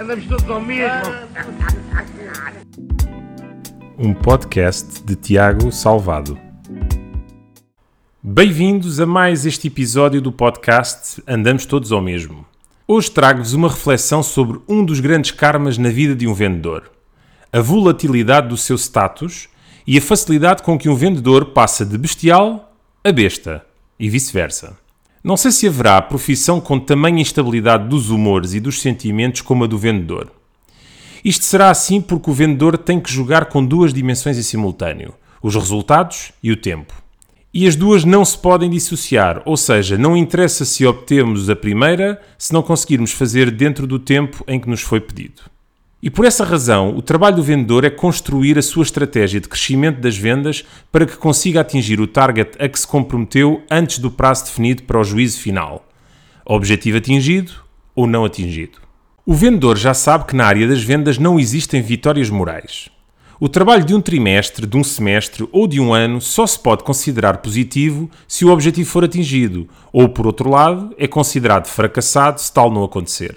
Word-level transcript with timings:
Andamos 0.00 0.24
todos 0.24 0.48
ao 0.48 0.62
mesmo. 0.62 1.12
Um 3.98 4.14
podcast 4.14 5.02
de 5.04 5.14
Tiago 5.14 5.70
Salvado. 5.70 6.38
Bem-vindos 8.22 8.98
a 8.98 9.04
mais 9.04 9.44
este 9.44 9.66
episódio 9.66 10.22
do 10.22 10.32
podcast 10.32 11.22
Andamos 11.28 11.66
Todos 11.66 11.92
ao 11.92 12.00
Mesmo. 12.00 12.46
Hoje 12.88 13.10
trago-vos 13.10 13.52
uma 13.52 13.68
reflexão 13.68 14.22
sobre 14.22 14.58
um 14.66 14.82
dos 14.82 15.00
grandes 15.00 15.32
karmas 15.32 15.76
na 15.76 15.90
vida 15.90 16.14
de 16.16 16.26
um 16.26 16.32
vendedor: 16.32 16.90
a 17.52 17.60
volatilidade 17.60 18.48
do 18.48 18.56
seu 18.56 18.76
status 18.78 19.50
e 19.86 19.98
a 19.98 20.00
facilidade 20.00 20.62
com 20.62 20.78
que 20.78 20.88
um 20.88 20.94
vendedor 20.94 21.52
passa 21.52 21.84
de 21.84 21.98
bestial 21.98 22.74
a 23.04 23.12
besta 23.12 23.66
e 23.98 24.08
vice-versa. 24.08 24.78
Não 25.22 25.36
sei 25.36 25.50
se 25.50 25.68
haverá 25.68 26.00
profissão 26.00 26.58
com 26.60 26.80
tamanha 26.80 27.20
instabilidade 27.20 27.86
dos 27.88 28.08
humores 28.08 28.54
e 28.54 28.60
dos 28.60 28.80
sentimentos 28.80 29.42
como 29.42 29.64
a 29.64 29.66
do 29.66 29.76
vendedor. 29.76 30.32
Isto 31.22 31.44
será 31.44 31.68
assim 31.68 32.00
porque 32.00 32.30
o 32.30 32.32
vendedor 32.32 32.78
tem 32.78 32.98
que 32.98 33.12
jogar 33.12 33.44
com 33.44 33.62
duas 33.62 33.92
dimensões 33.92 34.38
em 34.38 34.42
simultâneo: 34.42 35.12
os 35.42 35.54
resultados 35.54 36.32
e 36.42 36.50
o 36.50 36.56
tempo. 36.56 36.94
E 37.52 37.66
as 37.66 37.76
duas 37.76 38.02
não 38.02 38.24
se 38.24 38.38
podem 38.38 38.70
dissociar, 38.70 39.42
ou 39.44 39.58
seja, 39.58 39.98
não 39.98 40.16
interessa 40.16 40.64
se 40.64 40.86
obtemos 40.86 41.50
a 41.50 41.56
primeira 41.56 42.18
se 42.38 42.54
não 42.54 42.62
conseguirmos 42.62 43.12
fazer 43.12 43.50
dentro 43.50 43.86
do 43.86 43.98
tempo 43.98 44.42
em 44.48 44.58
que 44.58 44.70
nos 44.70 44.80
foi 44.80 45.00
pedido. 45.00 45.42
E 46.02 46.08
por 46.08 46.24
essa 46.24 46.44
razão, 46.44 46.96
o 46.96 47.02
trabalho 47.02 47.36
do 47.36 47.42
vendedor 47.42 47.84
é 47.84 47.90
construir 47.90 48.58
a 48.58 48.62
sua 48.62 48.84
estratégia 48.84 49.38
de 49.38 49.48
crescimento 49.48 50.00
das 50.00 50.16
vendas 50.16 50.64
para 50.90 51.04
que 51.04 51.16
consiga 51.16 51.60
atingir 51.60 52.00
o 52.00 52.06
target 52.06 52.52
a 52.58 52.66
que 52.68 52.80
se 52.80 52.86
comprometeu 52.86 53.62
antes 53.70 53.98
do 53.98 54.10
prazo 54.10 54.44
definido 54.46 54.84
para 54.84 54.98
o 54.98 55.04
juízo 55.04 55.38
final. 55.38 55.86
Objetivo 56.46 56.96
atingido 56.96 57.52
ou 57.94 58.06
não 58.06 58.24
atingido. 58.24 58.78
O 59.26 59.34
vendedor 59.34 59.76
já 59.76 59.92
sabe 59.92 60.24
que 60.24 60.34
na 60.34 60.46
área 60.46 60.66
das 60.66 60.82
vendas 60.82 61.18
não 61.18 61.38
existem 61.38 61.82
vitórias 61.82 62.30
morais. 62.30 62.88
O 63.38 63.48
trabalho 63.48 63.84
de 63.84 63.94
um 63.94 64.00
trimestre, 64.00 64.66
de 64.66 64.76
um 64.78 64.84
semestre 64.84 65.46
ou 65.52 65.66
de 65.66 65.78
um 65.78 65.92
ano 65.92 66.18
só 66.20 66.46
se 66.46 66.58
pode 66.58 66.82
considerar 66.82 67.38
positivo 67.38 68.10
se 68.26 68.46
o 68.46 68.50
objetivo 68.50 68.88
for 68.88 69.04
atingido, 69.04 69.68
ou 69.92 70.08
por 70.08 70.26
outro 70.26 70.48
lado, 70.48 70.94
é 70.96 71.06
considerado 71.06 71.66
fracassado 71.66 72.40
se 72.40 72.52
tal 72.52 72.70
não 72.70 72.84
acontecer. 72.84 73.36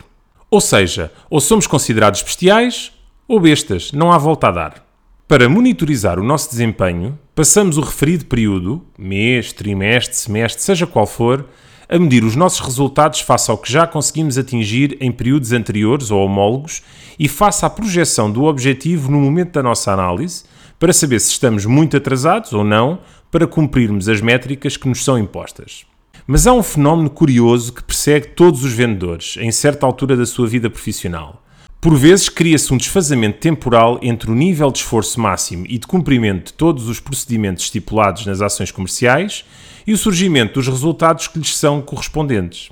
Ou 0.53 0.61
seja, 0.61 1.11
ou 1.31 1.41
somos 1.41 1.65
considerados 1.65 2.21
bestiais 2.21 2.91
ou 3.27 3.39
bestas, 3.39 3.91
não 3.91 4.11
há 4.11 4.19
volta 4.19 4.49
a 4.49 4.51
dar. 4.51 4.85
Para 5.27 5.49
monitorizar 5.49 6.19
o 6.19 6.23
nosso 6.23 6.47
desempenho, 6.47 7.17
passamos 7.33 7.75
o 7.75 7.81
referido 7.81 8.25
período, 8.25 8.85
mês, 8.95 9.51
trimestre, 9.51 10.15
semestre, 10.15 10.61
seja 10.61 10.85
qual 10.85 11.07
for, 11.07 11.43
a 11.89 11.97
medir 11.97 12.23
os 12.23 12.35
nossos 12.35 12.59
resultados 12.59 13.21
face 13.21 13.49
ao 13.49 13.57
que 13.57 13.71
já 13.71 13.87
conseguimos 13.87 14.37
atingir 14.37 14.95
em 15.01 15.11
períodos 15.11 15.51
anteriores 15.53 16.11
ou 16.11 16.23
homólogos 16.23 16.83
e 17.17 17.27
face 17.27 17.65
à 17.65 17.69
projeção 17.71 18.31
do 18.31 18.43
objetivo 18.43 19.09
no 19.09 19.19
momento 19.19 19.53
da 19.53 19.63
nossa 19.63 19.91
análise, 19.91 20.43
para 20.77 20.93
saber 20.93 21.19
se 21.19 21.31
estamos 21.31 21.65
muito 21.65 21.97
atrasados 21.97 22.53
ou 22.53 22.63
não 22.63 22.99
para 23.31 23.47
cumprirmos 23.47 24.07
as 24.07 24.21
métricas 24.21 24.77
que 24.77 24.87
nos 24.87 25.03
são 25.03 25.17
impostas. 25.17 25.83
Mas 26.25 26.47
há 26.47 26.53
um 26.53 26.63
fenómeno 26.63 27.09
curioso 27.09 27.73
que 27.73 27.83
persegue 27.83 28.29
todos 28.29 28.63
os 28.63 28.71
vendedores 28.71 29.35
em 29.37 29.51
certa 29.51 29.85
altura 29.85 30.15
da 30.15 30.25
sua 30.25 30.47
vida 30.47 30.69
profissional. 30.69 31.43
Por 31.81 31.97
vezes 31.97 32.29
cria-se 32.29 32.73
um 32.73 32.77
desfazamento 32.77 33.39
temporal 33.39 33.99
entre 34.01 34.31
o 34.31 34.35
nível 34.35 34.71
de 34.71 34.77
esforço 34.77 35.19
máximo 35.19 35.65
e 35.67 35.77
de 35.77 35.85
cumprimento 35.85 36.45
de 36.45 36.53
todos 36.53 36.87
os 36.87 37.01
procedimentos 37.01 37.65
estipulados 37.65 38.25
nas 38.25 38.41
ações 38.41 38.71
comerciais 38.71 39.43
e 39.85 39.91
o 39.91 39.97
surgimento 39.97 40.53
dos 40.53 40.67
resultados 40.69 41.27
que 41.27 41.39
lhes 41.39 41.57
são 41.57 41.81
correspondentes. 41.81 42.71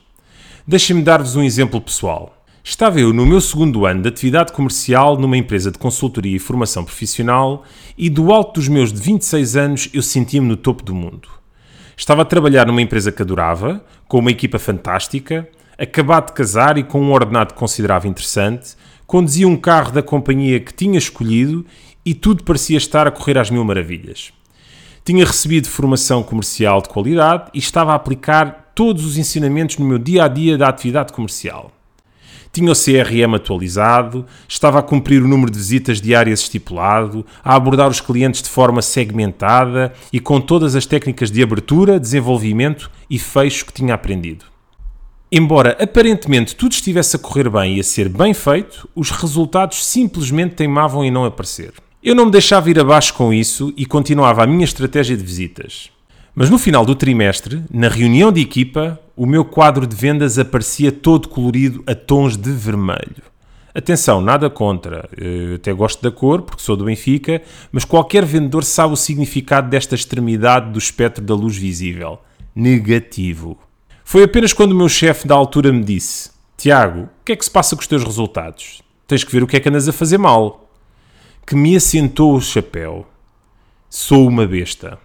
Deixem-me 0.65 1.01
dar-vos 1.01 1.35
um 1.35 1.43
exemplo 1.43 1.81
pessoal. 1.81 2.41
Estava 2.63 3.01
eu 3.01 3.11
no 3.11 3.25
meu 3.25 3.41
segundo 3.41 3.85
ano 3.85 4.01
de 4.01 4.07
atividade 4.07 4.53
comercial 4.53 5.17
numa 5.17 5.35
empresa 5.35 5.69
de 5.69 5.77
consultoria 5.77 6.37
e 6.37 6.39
formação 6.39 6.85
profissional 6.85 7.65
e 7.97 8.09
do 8.09 8.31
alto 8.31 8.61
dos 8.61 8.69
meus 8.69 8.93
26 8.93 9.57
anos 9.57 9.89
eu 9.93 10.01
sentia-me 10.01 10.47
no 10.47 10.55
topo 10.55 10.83
do 10.83 10.95
mundo. 10.95 11.40
Estava 11.95 12.21
a 12.21 12.25
trabalhar 12.25 12.65
numa 12.67 12.81
empresa 12.81 13.11
que 13.11 13.21
adorava, 13.21 13.83
com 14.07 14.19
uma 14.19 14.31
equipa 14.31 14.57
fantástica, 14.57 15.47
acabado 15.77 16.27
de 16.27 16.33
casar 16.33 16.77
e 16.77 16.83
com 16.83 17.01
um 17.01 17.11
ordenado 17.11 17.53
considerável 17.53 18.09
interessante, 18.09 18.75
conduzia 19.07 19.47
um 19.47 19.57
carro 19.57 19.91
da 19.91 20.01
companhia 20.01 20.59
que 20.59 20.73
tinha 20.73 20.97
escolhido 20.97 21.65
e 22.05 22.13
tudo 22.13 22.43
parecia 22.43 22.77
estar 22.77 23.07
a 23.07 23.11
correr 23.11 23.37
às 23.37 23.49
mil 23.49 23.63
maravilhas. 23.63 24.31
Tinha 25.03 25.25
recebido 25.25 25.67
formação 25.67 26.21
comercial 26.21 26.81
de 26.81 26.89
qualidade 26.89 27.49
e 27.53 27.59
estava 27.59 27.93
a 27.93 27.95
aplicar 27.95 28.71
todos 28.75 29.05
os 29.05 29.17
ensinamentos 29.17 29.77
no 29.77 29.85
meu 29.85 29.97
dia 29.97 30.23
a 30.23 30.27
dia 30.27 30.57
da 30.57 30.67
atividade 30.67 31.11
comercial. 31.11 31.71
Tinha 32.53 32.71
o 32.71 32.75
CRM 32.75 33.33
atualizado, 33.35 34.25
estava 34.47 34.79
a 34.79 34.83
cumprir 34.83 35.23
o 35.23 35.27
número 35.27 35.49
de 35.49 35.57
visitas 35.57 36.01
diárias 36.01 36.41
estipulado, 36.41 37.25
a 37.43 37.55
abordar 37.55 37.89
os 37.89 38.01
clientes 38.01 38.41
de 38.41 38.49
forma 38.49 38.81
segmentada 38.81 39.93
e 40.11 40.19
com 40.19 40.41
todas 40.41 40.75
as 40.75 40.85
técnicas 40.85 41.31
de 41.31 41.41
abertura, 41.41 41.97
desenvolvimento 41.97 42.91
e 43.09 43.17
fecho 43.17 43.65
que 43.65 43.73
tinha 43.73 43.93
aprendido. 43.93 44.45
Embora 45.31 45.77
aparentemente 45.81 46.53
tudo 46.53 46.73
estivesse 46.73 47.15
a 47.15 47.19
correr 47.19 47.49
bem 47.49 47.77
e 47.77 47.79
a 47.79 47.83
ser 47.85 48.09
bem 48.09 48.33
feito, 48.33 48.89
os 48.93 49.11
resultados 49.11 49.85
simplesmente 49.85 50.55
teimavam 50.55 51.05
em 51.05 51.11
não 51.11 51.23
aparecer. 51.23 51.71
Eu 52.03 52.13
não 52.13 52.25
me 52.25 52.31
deixava 52.31 52.69
ir 52.69 52.77
abaixo 52.77 53.13
com 53.13 53.33
isso 53.33 53.73
e 53.77 53.85
continuava 53.85 54.43
a 54.43 54.47
minha 54.47 54.65
estratégia 54.65 55.15
de 55.15 55.23
visitas. 55.23 55.89
Mas 56.35 56.49
no 56.49 56.57
final 56.57 56.85
do 56.85 56.95
trimestre, 56.95 57.61
na 57.71 57.87
reunião 57.87 58.31
de 58.31 58.41
equipa, 58.41 58.99
o 59.15 59.25
meu 59.25 59.43
quadro 59.43 59.85
de 59.85 59.95
vendas 59.95 60.39
aparecia 60.39 60.91
todo 60.91 61.27
colorido 61.27 61.83
a 61.85 61.93
tons 61.93 62.37
de 62.37 62.51
vermelho. 62.51 63.23
Atenção, 63.73 64.21
nada 64.21 64.49
contra. 64.49 65.09
Eu 65.17 65.55
até 65.55 65.71
gosto 65.71 66.01
da 66.01 66.11
cor, 66.11 66.41
porque 66.41 66.61
sou 66.61 66.75
do 66.75 66.85
Benfica, 66.85 67.41
mas 67.71 67.85
qualquer 67.85 68.25
vendedor 68.25 68.63
sabe 68.63 68.93
o 68.93 68.97
significado 68.97 69.69
desta 69.69 69.95
extremidade 69.95 70.71
do 70.71 70.79
espectro 70.79 71.23
da 71.23 71.33
luz 71.33 71.55
visível. 71.55 72.19
Negativo. 72.53 73.57
Foi 74.03 74.23
apenas 74.23 74.51
quando 74.51 74.73
o 74.73 74.75
meu 74.75 74.89
chefe 74.89 75.25
da 75.25 75.35
altura 75.35 75.71
me 75.71 75.83
disse: 75.83 76.31
Tiago, 76.57 77.03
o 77.03 77.09
que 77.23 77.31
é 77.31 77.35
que 77.35 77.45
se 77.45 77.51
passa 77.51 77.75
com 77.75 77.81
os 77.81 77.87
teus 77.87 78.03
resultados? 78.03 78.81
Tens 79.07 79.23
que 79.23 79.31
ver 79.31 79.43
o 79.43 79.47
que 79.47 79.55
é 79.55 79.59
que 79.59 79.69
andas 79.69 79.87
a 79.87 79.93
fazer 79.93 80.17
mal. 80.17 80.69
Que 81.47 81.55
me 81.55 81.75
assentou 81.75 82.35
o 82.35 82.41
chapéu. 82.41 83.07
Sou 83.89 84.27
uma 84.27 84.45
besta 84.45 84.99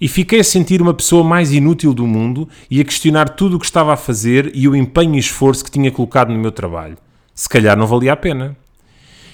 e 0.00 0.08
fiquei 0.08 0.40
a 0.40 0.44
sentir 0.44 0.80
uma 0.80 0.94
pessoa 0.94 1.22
mais 1.22 1.52
inútil 1.52 1.92
do 1.92 2.06
mundo 2.06 2.48
e 2.70 2.80
a 2.80 2.84
questionar 2.84 3.28
tudo 3.30 3.56
o 3.56 3.58
que 3.58 3.66
estava 3.66 3.92
a 3.92 3.96
fazer 3.96 4.50
e 4.54 4.66
o 4.66 4.74
empenho 4.74 5.16
e 5.16 5.18
esforço 5.18 5.64
que 5.64 5.70
tinha 5.70 5.90
colocado 5.90 6.32
no 6.32 6.38
meu 6.38 6.50
trabalho. 6.50 6.96
Se 7.34 7.48
calhar 7.48 7.76
não 7.76 7.86
valia 7.86 8.12
a 8.12 8.16
pena. 8.16 8.56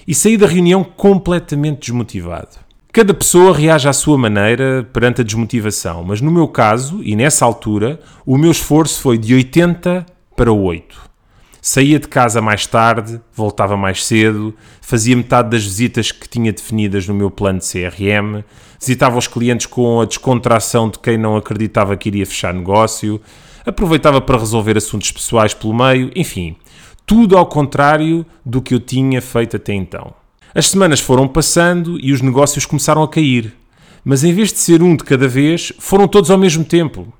E 0.07 0.15
saí 0.15 0.37
da 0.37 0.47
reunião 0.47 0.85
completamente 0.85 1.81
desmotivado. 1.81 2.67
Cada 2.93 3.13
pessoa 3.13 3.55
reage 3.55 3.89
à 3.89 3.93
sua 3.93 4.17
maneira 4.17 4.89
perante 4.93 5.21
a 5.21 5.25
desmotivação, 5.25 6.03
mas 6.03 6.21
no 6.21 6.31
meu 6.31 6.49
caso, 6.49 7.01
e 7.03 7.15
nessa 7.15 7.45
altura, 7.45 8.01
o 8.25 8.39
meu 8.39 8.51
esforço 8.51 9.01
foi 9.03 9.19
de 9.19 9.35
80 9.35 10.07
para 10.35 10.51
8. 10.51 11.06
Saía 11.69 11.99
de 11.99 12.07
casa 12.07 12.41
mais 12.41 12.65
tarde, 12.65 13.21
voltava 13.35 13.77
mais 13.77 14.05
cedo, 14.05 14.55
fazia 14.81 15.17
metade 15.17 15.51
das 15.51 15.65
visitas 15.65 16.13
que 16.13 16.29
tinha 16.29 16.53
definidas 16.53 17.09
no 17.09 17.13
meu 17.13 17.29
plano 17.29 17.59
de 17.59 17.67
CRM, 17.67 18.45
visitava 18.79 19.19
os 19.19 19.27
clientes 19.27 19.67
com 19.67 20.01
a 20.01 20.05
descontração 20.05 20.89
de 20.89 21.01
quem 21.01 21.19
não 21.19 21.37
acreditava 21.37 21.97
que 21.97 22.09
iria 22.09 22.25
fechar 22.25 22.55
negócio, 22.55 23.21
aproveitava 23.67 24.21
para 24.21 24.39
resolver 24.39 24.77
assuntos 24.77 25.11
pessoais 25.11 25.55
pelo 25.55 25.75
meio, 25.75 26.13
enfim, 26.15 26.55
tudo 27.05 27.37
ao 27.37 27.47
contrário 27.47 28.25
do 28.45 28.63
que 28.63 28.73
eu 28.73 28.79
tinha 28.79 29.21
feito 29.21 29.57
até 29.57 29.75
então. 29.75 30.15
As 30.55 30.69
semanas 30.69 31.01
foram 31.01 31.27
passando 31.27 31.99
e 32.01 32.13
os 32.13 32.23
negócios 32.23 32.65
começaram 32.65 33.03
a 33.03 33.09
cair, 33.09 33.53
mas 34.05 34.23
em 34.23 34.33
vez 34.33 34.53
de 34.53 34.61
ser 34.61 34.85
um 34.85 34.95
de 34.95 35.03
cada 35.03 35.27
vez, 35.27 35.73
foram 35.81 36.07
todos 36.07 36.31
ao 36.31 36.39
mesmo 36.39 36.65
tempo. 36.65 37.13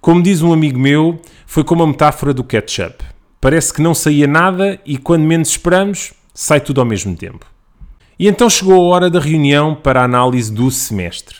Como 0.00 0.20
diz 0.20 0.42
um 0.42 0.52
amigo 0.52 0.80
meu, 0.80 1.22
foi 1.46 1.62
como 1.62 1.84
a 1.84 1.86
metáfora 1.86 2.34
do 2.34 2.42
ketchup 2.42 3.17
Parece 3.40 3.72
que 3.72 3.82
não 3.82 3.94
saía 3.94 4.26
nada 4.26 4.80
e 4.84 4.98
quando 4.98 5.22
menos 5.22 5.50
esperamos, 5.50 6.12
sai 6.34 6.60
tudo 6.60 6.80
ao 6.80 6.86
mesmo 6.86 7.16
tempo. 7.16 7.46
E 8.18 8.26
então 8.26 8.50
chegou 8.50 8.74
a 8.74 8.94
hora 8.94 9.08
da 9.08 9.20
reunião 9.20 9.76
para 9.76 10.00
a 10.00 10.04
análise 10.04 10.52
do 10.52 10.70
semestre. 10.70 11.36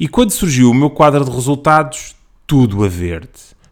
E 0.00 0.08
quando 0.08 0.30
surgiu 0.30 0.70
o 0.70 0.74
meu 0.74 0.88
quadro 0.88 1.24
de 1.24 1.30
resultados, 1.30 2.16
tudo 2.46 2.82
a 2.82 2.88
verde, 2.88 3.28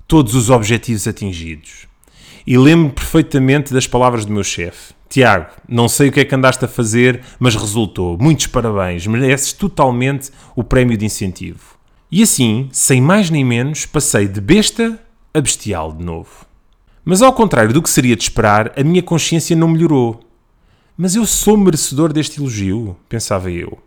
todos 0.07 0.35
os 0.35 0.51
objetivos 0.51 1.09
atingidos. 1.09 1.87
E 2.47 2.59
lembro-me 2.59 2.93
perfeitamente 2.93 3.73
das 3.73 3.87
palavras 3.87 4.25
do 4.25 4.33
meu 4.33 4.45
chefe. 4.45 4.95
Tiago, 5.09 5.51
não 5.69 5.89
sei 5.89 6.09
o 6.09 6.13
que 6.13 6.21
é 6.21 6.25
que 6.25 6.35
andaste 6.35 6.65
a 6.65 6.69
fazer, 6.69 7.23
mas 7.39 7.57
resultou. 7.57 8.19
Muitos 8.19 8.49
parabéns, 8.49 9.07
mereces 9.07 9.53
totalmente 9.53 10.31
o 10.55 10.63
prémio 10.63 10.97
de 10.97 11.07
incentivo. 11.07 11.77
E 12.11 12.23
assim, 12.23 12.69
sem 12.71 13.01
mais 13.01 13.31
nem 13.31 13.45
menos, 13.45 13.87
passei 13.87 14.29
de 14.29 14.41
besta 14.41 15.01
a 15.33 15.41
bestial 15.41 15.93
de 15.93 16.05
novo. 16.05 16.46
Mas 17.09 17.23
ao 17.23 17.33
contrário 17.33 17.73
do 17.73 17.81
que 17.81 17.89
seria 17.89 18.17
de 18.17 18.25
esperar, 18.25 18.73
a 18.77 18.83
minha 18.83 19.01
consciência 19.01 19.55
não 19.55 19.69
melhorou. 19.69 20.19
Mas 20.97 21.15
eu 21.15 21.25
sou 21.25 21.57
merecedor 21.57 22.13
deste 22.13 22.41
elogio, 22.41 22.97
pensava 23.09 23.49
eu. 23.49 23.79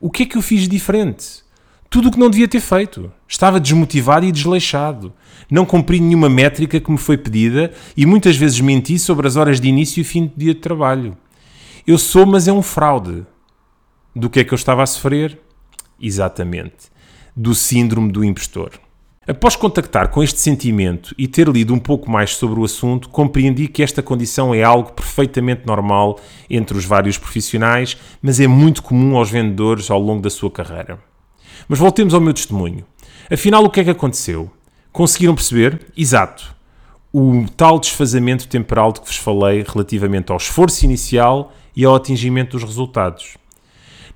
O 0.00 0.10
que 0.10 0.22
é 0.22 0.26
que 0.26 0.38
eu 0.38 0.42
fiz 0.42 0.66
diferente? 0.66 1.44
Tudo 1.90 2.08
o 2.08 2.10
que 2.10 2.18
não 2.18 2.30
devia 2.30 2.48
ter 2.48 2.60
feito. 2.60 3.12
Estava 3.28 3.60
desmotivado 3.60 4.24
e 4.24 4.32
desleixado. 4.32 5.12
Não 5.50 5.66
cumpri 5.66 6.00
nenhuma 6.00 6.30
métrica 6.30 6.80
que 6.80 6.90
me 6.90 6.96
foi 6.96 7.18
pedida 7.18 7.74
e 7.94 8.06
muitas 8.06 8.38
vezes 8.38 8.58
menti 8.58 8.98
sobre 8.98 9.26
as 9.26 9.36
horas 9.36 9.60
de 9.60 9.68
início 9.68 10.00
e 10.00 10.04
fim 10.04 10.24
do 10.24 10.32
dia 10.34 10.54
de 10.54 10.60
trabalho. 10.60 11.14
Eu 11.86 11.98
sou, 11.98 12.24
mas 12.24 12.48
é 12.48 12.52
um 12.54 12.62
fraude. 12.62 13.26
Do 14.14 14.30
que 14.30 14.40
é 14.40 14.44
que 14.44 14.54
eu 14.54 14.56
estava 14.56 14.82
a 14.82 14.86
sofrer? 14.86 15.38
Exatamente. 16.00 16.90
Do 17.36 17.54
síndrome 17.54 18.10
do 18.10 18.24
impostor. 18.24 18.80
Após 19.28 19.56
contactar 19.56 20.10
com 20.10 20.22
este 20.22 20.38
sentimento 20.38 21.12
e 21.18 21.26
ter 21.26 21.48
lido 21.48 21.74
um 21.74 21.80
pouco 21.80 22.08
mais 22.08 22.36
sobre 22.36 22.60
o 22.60 22.64
assunto, 22.64 23.08
compreendi 23.08 23.66
que 23.66 23.82
esta 23.82 24.00
condição 24.00 24.54
é 24.54 24.62
algo 24.62 24.92
perfeitamente 24.92 25.66
normal 25.66 26.20
entre 26.48 26.78
os 26.78 26.84
vários 26.84 27.18
profissionais, 27.18 27.96
mas 28.22 28.38
é 28.38 28.46
muito 28.46 28.84
comum 28.84 29.16
aos 29.16 29.28
vendedores 29.28 29.90
ao 29.90 30.00
longo 30.00 30.22
da 30.22 30.30
sua 30.30 30.48
carreira. 30.48 31.00
Mas 31.66 31.80
voltemos 31.80 32.14
ao 32.14 32.20
meu 32.20 32.32
testemunho. 32.32 32.84
Afinal, 33.28 33.64
o 33.64 33.70
que 33.70 33.80
é 33.80 33.84
que 33.84 33.90
aconteceu? 33.90 34.48
Conseguiram 34.92 35.34
perceber? 35.34 35.80
Exato. 35.96 36.54
O 37.12 37.46
tal 37.56 37.80
desfazamento 37.80 38.46
temporal 38.46 38.92
de 38.92 39.00
que 39.00 39.06
vos 39.08 39.16
falei 39.16 39.64
relativamente 39.66 40.30
ao 40.30 40.38
esforço 40.38 40.84
inicial 40.84 41.52
e 41.74 41.84
ao 41.84 41.96
atingimento 41.96 42.52
dos 42.52 42.62
resultados. 42.62 43.36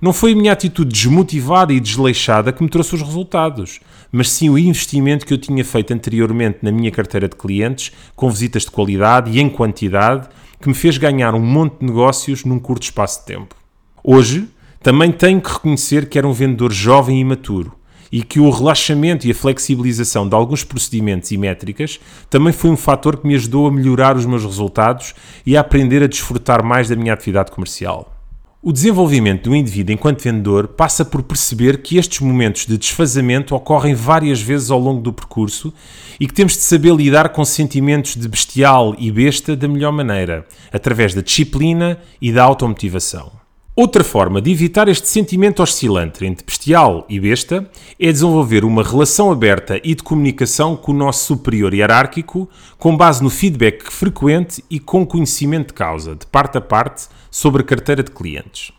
Não 0.01 0.11
foi 0.11 0.31
a 0.31 0.35
minha 0.35 0.51
atitude 0.51 0.91
desmotivada 0.91 1.71
e 1.71 1.79
desleixada 1.79 2.51
que 2.51 2.63
me 2.63 2.69
trouxe 2.69 2.95
os 2.95 3.03
resultados, 3.03 3.79
mas 4.11 4.31
sim 4.31 4.49
o 4.49 4.57
investimento 4.57 5.27
que 5.27 5.31
eu 5.31 5.37
tinha 5.37 5.63
feito 5.63 5.93
anteriormente 5.93 6.57
na 6.63 6.71
minha 6.71 6.89
carteira 6.89 7.29
de 7.29 7.35
clientes, 7.35 7.91
com 8.15 8.27
visitas 8.27 8.63
de 8.63 8.71
qualidade 8.71 9.29
e 9.29 9.39
em 9.39 9.47
quantidade, 9.47 10.27
que 10.59 10.67
me 10.67 10.73
fez 10.73 10.97
ganhar 10.97 11.35
um 11.35 11.39
monte 11.39 11.81
de 11.81 11.85
negócios 11.85 12.43
num 12.43 12.57
curto 12.57 12.81
espaço 12.81 13.19
de 13.19 13.27
tempo. 13.27 13.55
Hoje, 14.03 14.47
também 14.81 15.11
tenho 15.11 15.39
que 15.39 15.53
reconhecer 15.53 16.09
que 16.09 16.17
era 16.17 16.27
um 16.27 16.33
vendedor 16.33 16.71
jovem 16.71 17.17
e 17.17 17.21
imaturo 17.21 17.71
e 18.11 18.23
que 18.23 18.39
o 18.39 18.49
relaxamento 18.49 19.27
e 19.27 19.31
a 19.31 19.35
flexibilização 19.35 20.27
de 20.27 20.33
alguns 20.33 20.63
procedimentos 20.63 21.29
e 21.29 21.37
métricas 21.37 21.99
também 22.27 22.51
foi 22.51 22.71
um 22.71 22.77
fator 22.77 23.17
que 23.17 23.27
me 23.27 23.35
ajudou 23.35 23.67
a 23.67 23.71
melhorar 23.71 24.17
os 24.17 24.25
meus 24.25 24.43
resultados 24.43 25.13
e 25.45 25.55
a 25.55 25.61
aprender 25.61 26.01
a 26.01 26.07
desfrutar 26.07 26.65
mais 26.65 26.89
da 26.89 26.95
minha 26.95 27.13
atividade 27.13 27.51
comercial. 27.51 28.20
O 28.63 28.71
desenvolvimento 28.71 29.49
do 29.49 29.55
indivíduo 29.55 29.95
enquanto 29.95 30.21
vendedor 30.21 30.67
passa 30.67 31.03
por 31.03 31.23
perceber 31.23 31.81
que 31.81 31.97
estes 31.97 32.19
momentos 32.19 32.67
de 32.67 32.77
desfazamento 32.77 33.55
ocorrem 33.55 33.95
várias 33.95 34.39
vezes 34.39 34.69
ao 34.69 34.77
longo 34.77 35.01
do 35.01 35.11
percurso 35.11 35.73
e 36.19 36.27
que 36.27 36.33
temos 36.33 36.53
de 36.53 36.59
saber 36.59 36.93
lidar 36.93 37.29
com 37.29 37.43
sentimentos 37.43 38.15
de 38.15 38.27
bestial 38.27 38.95
e 38.99 39.11
besta 39.11 39.55
da 39.55 39.67
melhor 39.67 39.91
maneira, 39.91 40.45
através 40.71 41.15
da 41.15 41.21
disciplina 41.21 41.97
e 42.21 42.31
da 42.31 42.43
automotivação. 42.43 43.40
Outra 43.73 44.03
forma 44.03 44.41
de 44.41 44.51
evitar 44.51 44.89
este 44.89 45.07
sentimento 45.07 45.63
oscilante 45.63 46.25
entre 46.25 46.45
bestial 46.45 47.05
e 47.07 47.17
besta 47.21 47.71
é 47.97 48.11
desenvolver 48.11 48.65
uma 48.65 48.83
relação 48.83 49.31
aberta 49.31 49.79
e 49.81 49.95
de 49.95 50.03
comunicação 50.03 50.75
com 50.75 50.91
o 50.91 50.95
nosso 50.95 51.23
superior 51.23 51.73
hierárquico, 51.73 52.49
com 52.77 52.97
base 52.97 53.23
no 53.23 53.29
feedback 53.29 53.89
frequente 53.89 54.61
e 54.69 54.77
com 54.77 55.05
conhecimento 55.05 55.67
de 55.67 55.73
causa, 55.73 56.15
de 56.17 56.25
parte 56.25 56.57
a 56.57 56.61
parte, 56.61 57.07
sobre 57.31 57.61
a 57.61 57.65
carteira 57.65 58.03
de 58.03 58.11
clientes. 58.11 58.73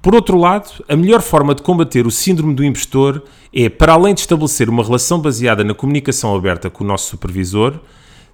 Por 0.00 0.14
outro 0.14 0.38
lado, 0.38 0.82
a 0.88 0.96
melhor 0.96 1.20
forma 1.20 1.54
de 1.54 1.62
combater 1.62 2.06
o 2.06 2.10
síndrome 2.10 2.54
do 2.54 2.64
impostor 2.64 3.22
é, 3.52 3.68
para 3.68 3.92
além 3.92 4.14
de 4.14 4.20
estabelecer 4.20 4.70
uma 4.70 4.82
relação 4.82 5.20
baseada 5.20 5.62
na 5.62 5.74
comunicação 5.74 6.34
aberta 6.34 6.70
com 6.70 6.82
o 6.82 6.86
nosso 6.86 7.10
supervisor, 7.10 7.78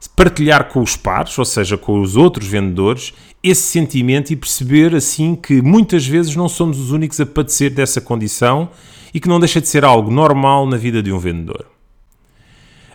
partilhar 0.09 0.69
com 0.69 0.81
os 0.81 0.97
pares, 0.97 1.37
ou 1.39 1.45
seja, 1.45 1.77
com 1.77 2.01
os 2.01 2.17
outros 2.17 2.47
vendedores, 2.47 3.13
esse 3.43 3.63
sentimento 3.63 4.33
e 4.33 4.37
perceber 4.37 4.95
assim 4.95 5.35
que 5.35 5.61
muitas 5.61 6.07
vezes 6.07 6.35
não 6.35 6.49
somos 6.49 6.79
os 6.79 6.91
únicos 6.91 7.21
a 7.21 7.27
padecer 7.27 7.71
dessa 7.71 8.01
condição 8.01 8.71
e 9.13 9.21
que 9.21 9.29
não 9.29 9.41
deixa 9.41 9.61
de 9.61 9.69
ser 9.69 9.85
algo 9.85 10.11
normal 10.11 10.67
na 10.67 10.77
vida 10.77 11.03
de 11.03 11.13
um 11.13 11.19
vendedor. 11.19 11.67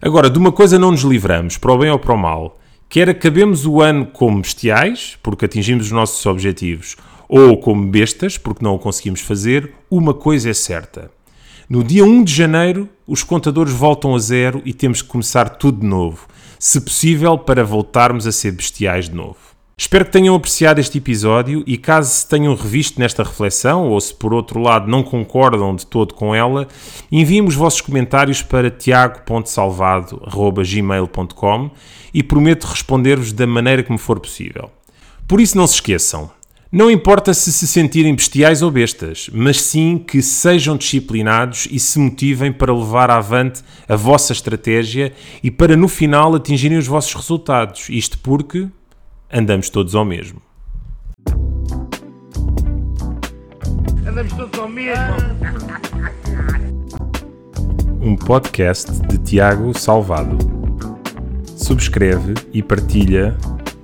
Agora, 0.01 0.29
de 0.29 0.37
uma 0.37 0.51
coisa 0.51 0.77
não 0.77 0.91
nos 0.91 1.01
livramos, 1.01 1.57
para 1.57 1.71
o 1.71 1.77
bem 1.77 1.89
ou 1.89 1.99
para 1.99 2.13
o 2.13 2.17
mal, 2.17 2.59
quer 2.89 3.09
acabemos 3.09 3.65
o 3.65 3.81
ano 3.81 4.05
como 4.05 4.41
bestiais, 4.41 5.17
porque 5.23 5.45
atingimos 5.45 5.87
os 5.87 5.91
nossos 5.91 6.25
objetivos, 6.25 6.95
ou 7.27 7.57
como 7.57 7.87
bestas, 7.87 8.37
porque 8.37 8.63
não 8.63 8.75
o 8.75 8.79
conseguimos 8.79 9.21
fazer, 9.21 9.73
uma 9.89 10.13
coisa 10.13 10.49
é 10.49 10.53
certa. 10.53 11.11
No 11.67 11.83
dia 11.83 12.05
1 12.05 12.23
de 12.23 12.33
janeiro, 12.33 12.87
os 13.07 13.23
contadores 13.23 13.73
voltam 13.73 14.13
a 14.13 14.19
zero 14.19 14.61
e 14.63 14.73
temos 14.73 15.01
que 15.01 15.07
começar 15.07 15.49
tudo 15.49 15.79
de 15.81 15.87
novo, 15.87 16.27
se 16.59 16.81
possível, 16.81 17.37
para 17.37 17.63
voltarmos 17.63 18.27
a 18.27 18.31
ser 18.31 18.51
bestiais 18.51 19.09
de 19.09 19.15
novo. 19.15 19.37
Espero 19.77 20.05
que 20.05 20.11
tenham 20.11 20.33
apreciado 20.33 20.79
este 20.79 20.99
episódio 20.99 21.61
e 21.67 21.77
caso 21.77 22.09
se 22.09 22.25
tenham 22.29 22.55
revisto 22.55 22.97
nesta 22.97 23.23
reflexão 23.23 23.89
ou 23.89 23.99
se 23.99 24.13
por 24.13 24.33
outro 24.33 24.61
lado 24.61 24.89
não 24.89 25.03
concordam 25.03 25.75
de 25.75 25.85
todo 25.85 26.13
com 26.13 26.33
ela, 26.33 26.65
enviem 27.11 27.45
os 27.45 27.55
vossos 27.55 27.81
comentários 27.81 28.41
para 28.41 28.71
tiago.salvado.gmail.com 28.71 31.71
e 32.13 32.23
prometo 32.23 32.63
responder-vos 32.63 33.33
da 33.33 33.45
maneira 33.45 33.83
que 33.83 33.91
me 33.91 33.97
for 33.97 34.17
possível. 34.17 34.71
Por 35.27 35.41
isso 35.41 35.57
não 35.57 35.67
se 35.67 35.73
esqueçam, 35.73 36.31
não 36.71 36.89
importa 36.89 37.33
se 37.33 37.53
se 37.53 37.67
sentirem 37.67 38.15
bestiais 38.15 38.61
ou 38.61 38.71
bestas, 38.71 39.29
mas 39.31 39.61
sim 39.61 39.97
que 39.97 40.21
sejam 40.21 40.75
disciplinados 40.75 41.67
e 41.71 41.79
se 41.79 41.99
motivem 41.99 42.51
para 42.51 42.73
levar 42.73 43.11
avante 43.11 43.61
a 43.87 43.95
vossa 43.95 44.33
estratégia 44.33 45.13
e 45.43 45.51
para 45.51 45.77
no 45.77 45.87
final 45.87 46.33
atingirem 46.35 46.77
os 46.77 46.87
vossos 46.87 47.13
resultados. 47.13 47.87
Isto 47.89 48.17
porque 48.17 48.67
andamos 49.31 49.69
todos 49.69 49.93
ao 49.93 50.03
mesmo. 50.03 50.41
Andamos 54.05 54.33
todos 54.33 54.59
ao 54.59 54.67
mesmo. 54.67 55.15
Um 58.01 58.15
podcast 58.15 58.91
de 59.07 59.17
Tiago 59.19 59.77
Salvado. 59.77 60.37
Subscreve 61.55 62.33
e 62.51 62.61
partilha 62.61 63.37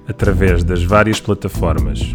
através 0.07 0.63
das 0.63 0.83
várias 0.83 1.19
plataformas 1.19 2.13